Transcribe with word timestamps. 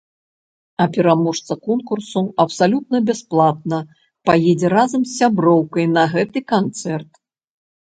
А 0.85 0.87
пераможца 0.95 1.57
конкурсу 1.67 2.19
абсалютна 2.45 3.03
бясплатна 3.11 3.77
паедзе 4.31 4.67
разам 4.77 5.01
з 5.09 5.17
сяброўкай 5.19 5.85
на 5.97 6.03
гэты 6.13 6.39
канцэрт! 6.59 7.11